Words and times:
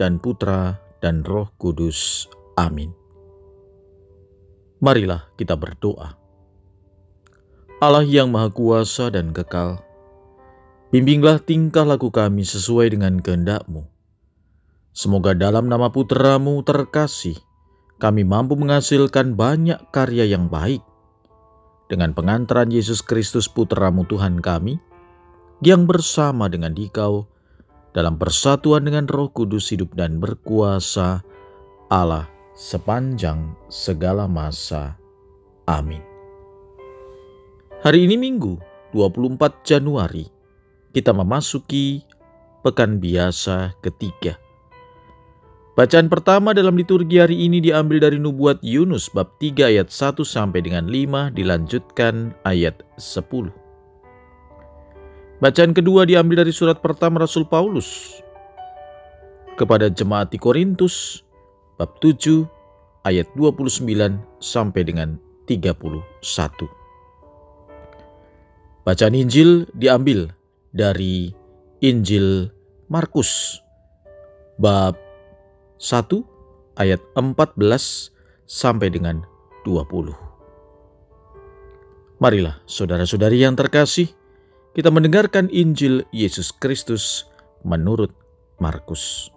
dan 0.00 0.16
Putra 0.16 0.80
dan 1.04 1.20
Roh 1.20 1.52
Kudus. 1.60 2.24
Amin. 2.56 2.96
Marilah 4.80 5.28
kita 5.36 5.60
berdoa. 5.60 6.16
Allah 7.84 8.04
yang 8.08 8.32
Maha 8.32 8.48
Kuasa 8.48 9.12
dan 9.12 9.36
Kekal, 9.36 9.84
Bimbinglah 10.90 11.38
tingkah 11.38 11.86
laku 11.86 12.10
kami 12.10 12.42
sesuai 12.42 12.90
dengan 12.90 13.22
kehendak-Mu. 13.22 13.86
Semoga 14.90 15.38
dalam 15.38 15.70
nama 15.70 15.86
putramu 15.86 16.58
terkasih, 16.66 17.38
kami 18.02 18.26
mampu 18.26 18.58
menghasilkan 18.58 19.38
banyak 19.38 19.78
karya 19.94 20.26
yang 20.26 20.50
baik. 20.50 20.82
Dengan 21.86 22.10
pengantaran 22.10 22.74
Yesus 22.74 23.06
Kristus 23.06 23.46
putramu 23.46 24.02
Tuhan 24.02 24.42
kami, 24.42 24.82
yang 25.62 25.86
bersama 25.86 26.50
dengan 26.50 26.74
dikau, 26.74 27.30
dalam 27.90 28.18
persatuan 28.18 28.86
dengan 28.86 29.06
roh 29.10 29.30
kudus 29.30 29.74
hidup 29.74 29.94
dan 29.98 30.22
berkuasa, 30.22 31.22
Allah 31.90 32.30
sepanjang 32.54 33.56
segala 33.66 34.30
masa. 34.30 34.94
Amin. 35.66 36.02
Hari 37.80 38.04
ini 38.04 38.20
Minggu, 38.20 38.60
24 38.92 39.64
Januari 39.64 40.28
kita 40.90 41.14
memasuki 41.14 42.02
pekan 42.66 42.98
biasa 42.98 43.78
ketiga. 43.80 44.36
Bacaan 45.78 46.12
pertama 46.12 46.52
dalam 46.52 46.76
liturgi 46.76 47.22
hari 47.22 47.46
ini 47.46 47.62
diambil 47.62 48.04
dari 48.04 48.20
nubuat 48.20 48.60
Yunus 48.60 49.08
bab 49.08 49.38
3 49.40 49.70
ayat 49.70 49.88
1 49.88 50.20
sampai 50.20 50.60
dengan 50.60 50.90
5 50.90 51.32
dilanjutkan 51.32 52.36
ayat 52.44 52.84
10. 53.00 53.59
Bacaan 55.40 55.72
kedua 55.72 56.04
diambil 56.04 56.44
dari 56.44 56.52
surat 56.52 56.84
pertama 56.84 57.24
Rasul 57.24 57.48
Paulus 57.48 58.20
kepada 59.56 59.88
jemaat 59.88 60.28
di 60.28 60.36
Korintus 60.36 61.24
bab 61.80 61.96
7 62.04 62.44
ayat 63.08 63.24
29 63.32 63.88
sampai 64.36 64.82
dengan 64.84 65.16
31. 65.48 66.04
Bacaan 68.84 69.16
Injil 69.16 69.64
diambil 69.72 70.28
dari 70.76 71.32
Injil 71.80 72.52
Markus 72.92 73.64
bab 74.60 74.92
1 75.80 76.20
ayat 76.76 77.00
14 77.16 77.56
sampai 78.44 78.92
dengan 78.92 79.24
20. 79.64 80.12
Marilah 82.20 82.60
saudara-saudari 82.68 83.40
yang 83.40 83.56
terkasih, 83.56 84.19
kita 84.70 84.88
mendengarkan 84.90 85.50
Injil 85.50 86.06
Yesus 86.14 86.54
Kristus 86.54 87.26
menurut 87.66 88.14
Markus. 88.62 89.34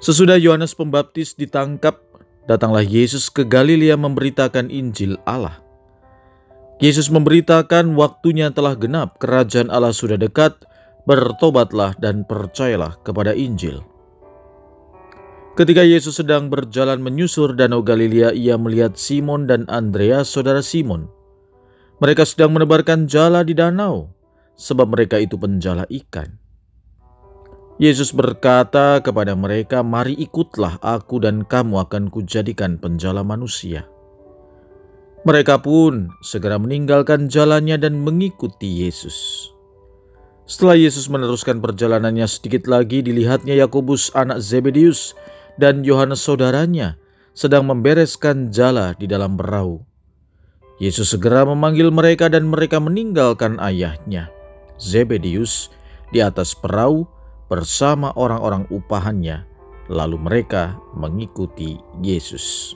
Sesudah 0.00 0.40
Yohanes 0.40 0.72
Pembaptis 0.72 1.36
ditangkap, 1.36 2.00
datanglah 2.48 2.80
Yesus 2.80 3.28
ke 3.28 3.44
Galilea 3.44 4.00
memberitakan 4.00 4.72
Injil 4.72 5.20
Allah. 5.28 5.60
Yesus 6.80 7.12
memberitakan 7.12 7.92
waktunya 7.92 8.48
telah 8.48 8.72
genap, 8.72 9.20
kerajaan 9.20 9.68
Allah 9.68 9.92
sudah 9.92 10.16
dekat, 10.16 10.56
bertobatlah 11.04 11.92
dan 12.00 12.24
percayalah 12.24 12.96
kepada 13.04 13.36
Injil. 13.36 13.84
Ketika 15.60 15.84
Yesus 15.84 16.24
sedang 16.24 16.48
berjalan 16.48 17.04
menyusur 17.04 17.52
danau 17.52 17.84
Galilea, 17.84 18.32
ia 18.32 18.56
melihat 18.56 18.96
Simon 18.96 19.44
dan 19.44 19.68
Andreas, 19.68 20.32
saudara 20.32 20.64
Simon. 20.64 21.19
Mereka 22.00 22.24
sedang 22.24 22.56
menebarkan 22.56 23.04
jala 23.04 23.44
di 23.44 23.52
danau, 23.52 24.08
sebab 24.56 24.96
mereka 24.96 25.20
itu 25.20 25.36
penjala 25.36 25.84
ikan. 25.88 26.40
Yesus 27.76 28.12
berkata 28.16 29.04
kepada 29.04 29.36
mereka, 29.36 29.84
"Mari 29.84 30.16
ikutlah 30.16 30.80
aku, 30.80 31.20
dan 31.20 31.44
kamu 31.44 31.84
akan 31.84 32.08
kujadikan 32.08 32.80
penjala 32.80 33.20
manusia." 33.20 33.84
Mereka 35.28 35.60
pun 35.60 36.08
segera 36.24 36.56
meninggalkan 36.56 37.28
jalannya 37.28 37.76
dan 37.76 38.00
mengikuti 38.00 38.84
Yesus. 38.84 39.48
Setelah 40.48 40.80
Yesus 40.80 41.12
meneruskan 41.12 41.60
perjalanannya 41.60 42.24
sedikit 42.24 42.64
lagi, 42.64 43.04
dilihatnya 43.04 43.52
Yakobus 43.60 44.08
anak 44.16 44.40
Zebedius 44.40 45.12
dan 45.60 45.84
Yohanes 45.84 46.24
saudaranya 46.24 46.96
sedang 47.36 47.68
membereskan 47.68 48.48
jala 48.48 48.96
di 48.96 49.04
dalam 49.04 49.36
perahu. 49.36 49.89
Yesus 50.80 51.12
segera 51.12 51.44
memanggil 51.44 51.92
mereka 51.92 52.32
dan 52.32 52.48
mereka 52.48 52.80
meninggalkan 52.80 53.60
ayahnya, 53.60 54.32
Zebedius, 54.80 55.68
di 56.08 56.24
atas 56.24 56.56
perahu 56.56 57.04
bersama 57.52 58.16
orang-orang 58.16 58.64
upahannya. 58.72 59.44
Lalu 59.92 60.16
mereka 60.16 60.80
mengikuti 60.96 61.76
Yesus. 62.00 62.72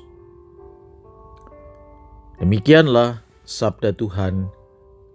Demikianlah 2.43 3.25
sabda 3.49 3.97
Tuhan, 3.97 4.53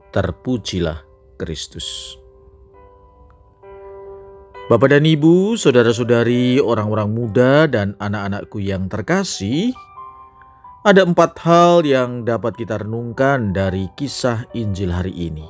terpujilah 0.09 1.06
Kristus. 1.38 2.17
Bapak 4.69 4.94
dan 4.94 5.06
Ibu, 5.06 5.57
saudara-saudari, 5.57 6.61
orang-orang 6.61 7.09
muda 7.09 7.66
dan 7.66 7.97
anak-anakku 7.97 8.61
yang 8.61 8.85
terkasih, 8.85 9.73
ada 10.79 11.03
empat 11.03 11.35
hal 11.44 11.84
yang 11.84 12.23
dapat 12.23 12.56
kita 12.56 12.79
renungkan 12.79 13.51
dari 13.51 13.91
kisah 14.00 14.47
Injil 14.56 14.95
hari 14.95 15.12
ini. 15.12 15.44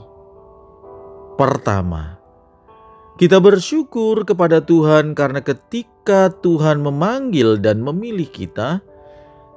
Pertama, 1.38 2.18
kita 3.22 3.38
bersyukur 3.38 4.26
kepada 4.26 4.58
Tuhan 4.58 5.14
karena 5.14 5.46
ketika 5.46 6.34
Tuhan 6.42 6.82
memanggil 6.82 7.62
dan 7.62 7.86
memilih 7.86 8.26
kita, 8.26 8.82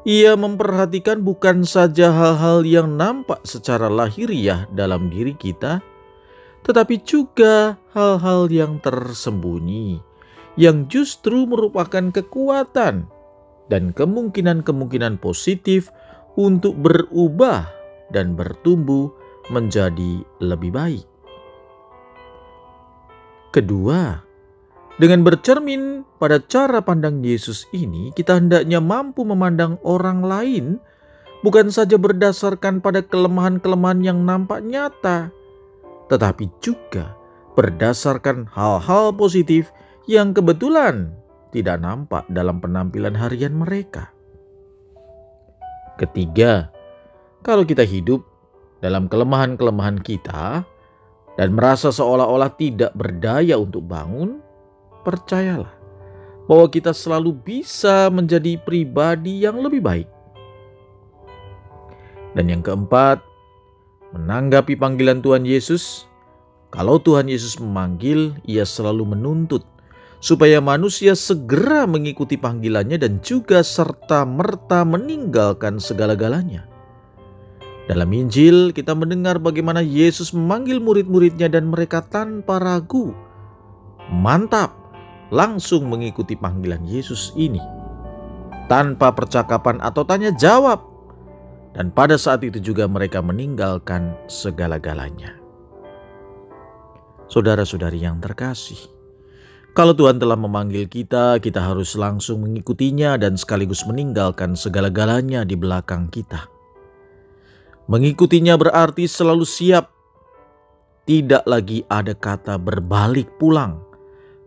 ia 0.05 0.37
memperhatikan 0.37 1.25
bukan 1.25 1.65
saja 1.65 2.13
hal-hal 2.13 2.69
yang 2.69 3.01
nampak 3.01 3.41
secara 3.49 3.89
lahiriah 3.89 4.69
dalam 4.77 5.09
diri 5.09 5.33
kita, 5.33 5.81
tetapi 6.69 7.01
juga 7.01 7.81
hal-hal 7.97 8.53
yang 8.53 8.77
tersembunyi, 8.85 10.05
yang 10.61 10.85
justru 10.93 11.49
merupakan 11.49 12.13
kekuatan 12.13 13.09
dan 13.71 13.95
kemungkinan-kemungkinan 13.95 15.21
positif 15.23 15.93
untuk 16.35 16.79
berubah 16.81 17.69
dan 18.11 18.35
bertumbuh 18.35 19.13
menjadi 19.51 20.23
lebih 20.41 20.73
baik. 20.73 21.07
Kedua, 23.53 24.17
dengan 24.97 25.25
bercermin 25.25 26.09
pada 26.17 26.41
cara 26.41 26.81
pandang 26.81 27.21
Yesus 27.21 27.69
ini, 27.77 28.13
kita 28.17 28.41
hendaknya 28.41 28.81
mampu 28.81 29.29
memandang 29.29 29.77
orang 29.85 30.25
lain 30.25 30.81
bukan 31.45 31.69
saja 31.69 32.01
berdasarkan 32.01 32.81
pada 32.81 33.05
kelemahan-kelemahan 33.05 34.01
yang 34.01 34.25
nampak 34.25 34.65
nyata, 34.65 35.29
tetapi 36.09 36.49
juga 36.65 37.13
berdasarkan 37.53 38.49
hal-hal 38.49 39.13
positif 39.13 39.69
yang 40.09 40.33
kebetulan 40.33 41.13
tidak 41.53 41.79
nampak 41.79 42.25
dalam 42.33 42.59
penampilan 42.59 43.13
harian 43.13 43.53
mereka. 43.53 44.09
Ketiga, 46.01 46.73
kalau 47.45 47.63
kita 47.69 47.85
hidup 47.85 48.25
dalam 48.81 49.07
kelemahan-kelemahan 49.07 50.01
kita 50.01 50.65
dan 51.37 51.49
merasa 51.53 51.93
seolah-olah 51.93 52.51
tidak 52.57 52.97
berdaya 52.97 53.61
untuk 53.61 53.85
bangun, 53.85 54.41
percayalah 55.05 55.71
bahwa 56.49 56.67
kita 56.67 56.91
selalu 56.91 57.37
bisa 57.37 58.11
menjadi 58.11 58.59
pribadi 58.59 59.45
yang 59.45 59.63
lebih 59.63 59.85
baik. 59.85 60.09
Dan 62.33 62.49
yang 62.49 62.65
keempat, 62.65 63.21
menanggapi 64.17 64.75
panggilan 64.77 65.21
Tuhan 65.21 65.45
Yesus. 65.45 66.09
Kalau 66.73 66.97
Tuhan 66.97 67.29
Yesus 67.29 67.61
memanggil, 67.61 68.33
ia 68.49 68.65
selalu 68.65 69.13
menuntut 69.13 69.61
supaya 70.23 70.63
manusia 70.63 71.19
segera 71.19 71.83
mengikuti 71.83 72.39
panggilannya 72.39 72.95
dan 72.95 73.19
juga 73.27 73.67
serta-merta 73.67 74.87
meninggalkan 74.87 75.83
segala-galanya. 75.83 76.71
Dalam 77.91 78.15
Injil, 78.15 78.71
kita 78.71 78.95
mendengar 78.95 79.43
bagaimana 79.43 79.83
Yesus 79.83 80.31
memanggil 80.31 80.79
murid-muridnya 80.79 81.51
dan 81.51 81.67
mereka 81.67 82.07
tanpa 82.07 82.63
ragu. 82.63 83.11
Mantap, 84.15 84.71
langsung 85.35 85.91
mengikuti 85.91 86.39
panggilan 86.39 86.87
Yesus 86.87 87.35
ini 87.35 87.59
tanpa 88.71 89.11
percakapan 89.11 89.83
atau 89.83 90.07
tanya 90.07 90.31
jawab. 90.39 90.79
Dan 91.73 91.89
pada 91.89 92.21
saat 92.21 92.45
itu 92.45 92.61
juga 92.61 92.85
mereka 92.85 93.25
meninggalkan 93.25 94.15
segala-galanya. 94.29 95.41
Saudara-saudari 97.33 98.05
yang 98.05 98.21
terkasih, 98.21 98.77
kalau 99.73 99.97
Tuhan 99.97 100.21
telah 100.21 100.37
memanggil 100.37 100.85
kita, 100.85 101.41
kita 101.41 101.65
harus 101.65 101.97
langsung 101.97 102.45
mengikutinya 102.45 103.17
dan 103.17 103.41
sekaligus 103.41 103.89
meninggalkan 103.89 104.53
segala-galanya 104.53 105.49
di 105.49 105.57
belakang 105.57 106.13
kita. 106.13 106.45
Mengikutinya 107.89 108.61
berarti 108.61 109.09
selalu 109.09 109.49
siap, 109.49 109.89
tidak 111.09 111.43
lagi 111.49 111.83
ada 111.89 112.13
kata 112.13 112.61
berbalik 112.61 113.33
pulang 113.41 113.81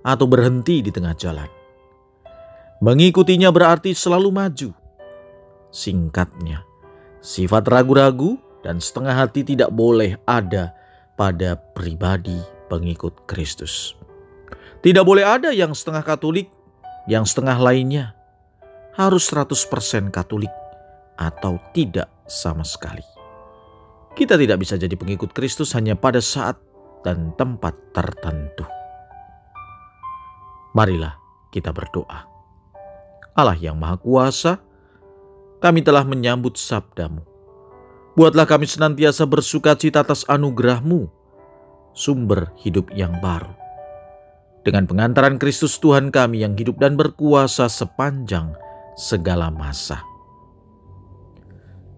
atau 0.06 0.30
berhenti 0.30 0.86
di 0.86 0.94
tengah 0.94 1.18
jalan. 1.18 1.50
Mengikutinya 2.86 3.50
berarti 3.50 3.98
selalu 3.98 4.30
maju. 4.30 4.70
Singkatnya, 5.74 6.62
sifat 7.26 7.66
ragu-ragu 7.66 8.38
dan 8.62 8.78
setengah 8.78 9.26
hati 9.26 9.42
tidak 9.42 9.74
boleh 9.74 10.22
ada 10.30 10.72
pada 11.18 11.58
pribadi 11.74 12.38
pengikut 12.70 13.26
Kristus. 13.26 14.05
Tidak 14.86 15.02
boleh 15.02 15.26
ada 15.26 15.50
yang 15.50 15.74
setengah 15.74 16.06
Katolik, 16.06 16.46
yang 17.10 17.26
setengah 17.26 17.58
lainnya. 17.58 18.14
Harus 18.94 19.26
100% 19.34 20.14
Katolik 20.14 20.54
atau 21.18 21.58
tidak 21.74 22.06
sama 22.30 22.62
sekali. 22.62 23.02
Kita 24.14 24.38
tidak 24.38 24.62
bisa 24.62 24.78
jadi 24.78 24.94
pengikut 24.94 25.34
Kristus 25.34 25.74
hanya 25.74 25.98
pada 25.98 26.22
saat 26.22 26.62
dan 27.02 27.34
tempat 27.34 27.74
tertentu. 27.98 28.64
Marilah 30.78 31.18
kita 31.50 31.74
berdoa. 31.74 32.30
Allah 33.36 33.58
yang 33.58 33.76
Maha 33.76 33.98
Kuasa, 33.98 34.62
kami 35.60 35.82
telah 35.82 36.08
menyambut 36.08 36.62
sabdamu. 36.62 37.26
Buatlah 38.16 38.48
kami 38.48 38.70
senantiasa 38.70 39.28
bersuka 39.28 39.76
cita 39.76 40.06
atas 40.06 40.24
anugerahmu, 40.30 41.10
sumber 41.92 42.54
hidup 42.62 42.88
yang 42.96 43.18
baru 43.20 43.65
dengan 44.66 44.90
pengantaran 44.90 45.38
Kristus 45.38 45.78
Tuhan 45.78 46.10
kami 46.10 46.42
yang 46.42 46.58
hidup 46.58 46.82
dan 46.82 46.98
berkuasa 46.98 47.70
sepanjang 47.70 48.58
segala 48.98 49.54
masa. 49.54 50.02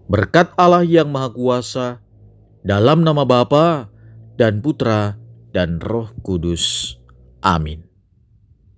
Berkat 0.08 0.52
Allah 0.60 0.84
yang 0.84 1.08
Maha 1.08 1.32
Kuasa, 1.32 1.88
dalam 2.60 3.00
nama 3.00 3.24
Bapa 3.24 3.88
dan 4.36 4.60
Putra 4.60 5.16
dan 5.56 5.80
Roh 5.80 6.12
Kudus. 6.20 6.96
Amin. 7.40 7.87